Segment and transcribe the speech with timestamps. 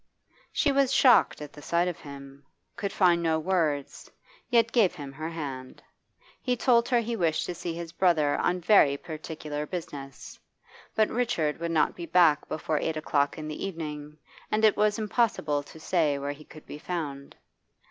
[0.51, 2.43] She was shocked at the sight of him,
[2.75, 4.09] could find no words,
[4.49, 5.83] yet gave him her hand.
[6.41, 10.39] He told her he wished to see his brother on very particular business.
[10.95, 14.17] But Richard would not be back before eight o'clock in the evening,
[14.51, 17.35] and it was impossible to say where he could be found.